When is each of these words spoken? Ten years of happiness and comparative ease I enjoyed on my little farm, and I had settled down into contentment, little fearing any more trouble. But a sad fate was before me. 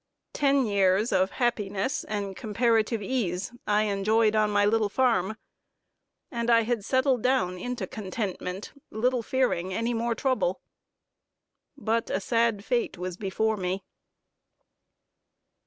Ten 0.33 0.65
years 0.65 1.11
of 1.11 1.29
happiness 1.33 2.03
and 2.03 2.35
comparative 2.35 3.03
ease 3.03 3.51
I 3.67 3.83
enjoyed 3.83 4.35
on 4.35 4.49
my 4.49 4.65
little 4.65 4.89
farm, 4.89 5.37
and 6.31 6.49
I 6.49 6.61
had 6.63 6.83
settled 6.83 7.21
down 7.21 7.59
into 7.59 7.85
contentment, 7.85 8.71
little 8.89 9.21
fearing 9.21 9.71
any 9.75 9.93
more 9.93 10.15
trouble. 10.15 10.59
But 11.77 12.09
a 12.09 12.19
sad 12.19 12.65
fate 12.65 12.97
was 12.97 13.15
before 13.15 13.57
me. 13.57 13.83